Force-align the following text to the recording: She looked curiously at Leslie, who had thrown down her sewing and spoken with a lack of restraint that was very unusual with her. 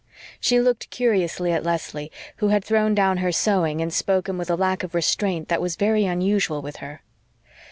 She 0.39 0.59
looked 0.59 0.89
curiously 0.89 1.51
at 1.51 1.63
Leslie, 1.63 2.11
who 2.37 2.47
had 2.47 2.65
thrown 2.65 2.95
down 2.95 3.17
her 3.17 3.31
sewing 3.31 3.81
and 3.81 3.93
spoken 3.93 4.35
with 4.35 4.49
a 4.49 4.55
lack 4.57 4.81
of 4.81 4.95
restraint 4.95 5.47
that 5.49 5.61
was 5.61 5.75
very 5.75 6.05
unusual 6.05 6.59
with 6.63 6.77
her. 6.77 7.03